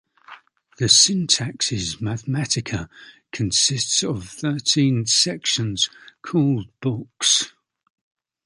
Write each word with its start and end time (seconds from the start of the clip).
The 0.79 0.85
"Syntaxis 0.85 1.97
Mathematica" 1.97 2.89
consists 3.31 4.03
of 4.03 4.27
thirteen 4.27 5.05
sections, 5.05 5.91
called 6.23 6.69
books. 6.79 7.53